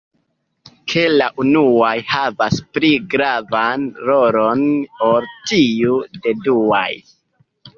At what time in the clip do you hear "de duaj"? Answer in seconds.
6.25-6.91